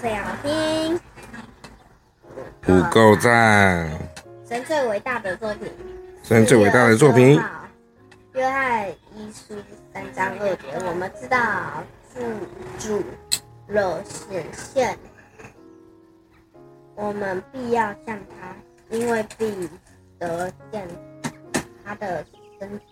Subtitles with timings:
[0.00, 1.00] 声也好听。
[2.60, 3.90] 不够赞。
[4.46, 5.72] 神最伟大的作品。
[6.22, 7.40] 神最伟大的作品。
[8.34, 9.54] 约翰一书
[9.92, 11.82] 三章二节，我们知道
[12.14, 12.20] 主
[12.78, 13.02] 主
[13.68, 14.98] 了显现，
[16.94, 18.54] 我们必要向他，
[18.90, 19.68] 因为必
[20.18, 20.86] 得见
[21.84, 22.24] 他的
[22.60, 22.84] 身体。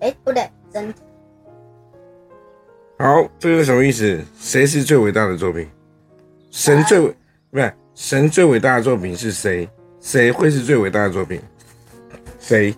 [0.00, 0.92] 哎，不对，真。
[2.98, 4.20] 好，这个是什么意思？
[4.36, 5.70] 谁是最伟大的作品？
[6.52, 7.16] 神最伟，
[7.50, 9.66] 不是神最伟大的作品是谁？
[10.00, 11.40] 谁会是最伟大的作品？
[12.38, 12.76] 谁？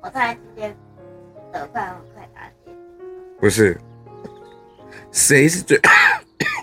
[0.00, 0.74] 我猜今天
[1.52, 2.72] 得快问快答题。
[3.38, 3.78] 不是，
[5.12, 5.78] 谁是最？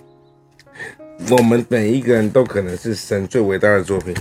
[1.29, 4.15] 我们每一个人都可能是神最伟大的作品。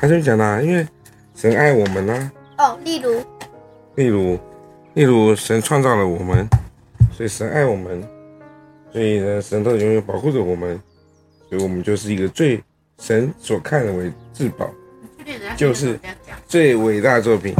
[0.00, 0.86] 他就讲啦，因为
[1.34, 2.14] 神爱我们呢、
[2.56, 2.70] 啊。
[2.70, 3.20] 哦，例如，
[3.96, 4.38] 例如，
[4.94, 6.46] 例如，神创造了我们，
[7.12, 8.08] 所以神爱我们，
[8.92, 10.80] 所以呢，神都永远保护着我们，
[11.48, 12.62] 所以我们就是一个最
[12.98, 14.68] 神所看为至宝。
[15.56, 15.98] 就是
[16.46, 17.54] 最伟大的作品，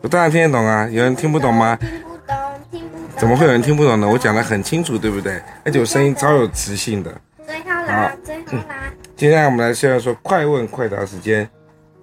[0.00, 1.76] 我当然听得懂啊，有人听不懂吗？
[1.76, 2.36] 听不懂，
[2.70, 3.06] 听不懂。
[3.18, 4.08] 怎么会有人听不懂呢？
[4.08, 5.38] 我讲得很清楚，对不对？
[5.62, 7.14] 而且我声音超有磁性的。
[7.44, 8.90] 最后啦，最后啦。
[9.14, 11.46] 接下来我们来现在说快问快答时间，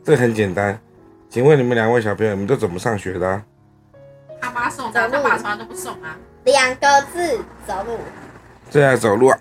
[0.03, 0.79] 这很简单。
[1.27, 3.43] 请问你们两位小朋友，你们都怎么上学的啊？
[4.39, 6.15] 他妈送的，他爸从来都不送啊。
[6.43, 7.97] 两个字，走路。
[8.69, 9.37] 正在，走路啊。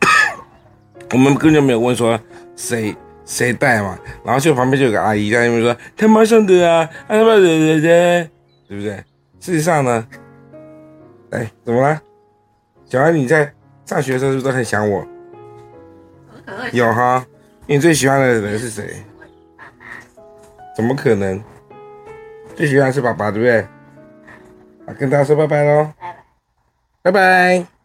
[1.13, 2.19] 我们根本就没有问说
[2.57, 2.97] 谁。
[3.29, 3.99] 谁带嘛？
[4.25, 8.31] 然后就旁边就有个阿姨在那边说：“他妈送的啊，他妈的的的，
[8.67, 8.97] 对不对？”
[9.39, 10.09] 事实上呢，
[11.29, 12.01] 哎，怎么了？
[12.87, 13.53] 小安，你在
[13.85, 15.07] 上学的时候是不是都很想我？
[16.73, 17.23] 有哈？
[17.67, 19.05] 你最喜欢的人是谁？
[20.75, 21.39] 怎么可能？
[22.57, 23.61] 最喜欢是爸爸，对不对？
[24.87, 25.93] 啊，跟大家说拜拜喽！
[26.01, 27.13] 拜拜，拜
[27.61, 27.78] 拜。